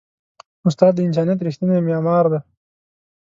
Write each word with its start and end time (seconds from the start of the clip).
استاد 0.67 0.91
د 0.95 0.99
انسانیت 1.07 1.39
ریښتینی 1.45 1.77
معمار 1.87 2.25
دی. 2.31 2.39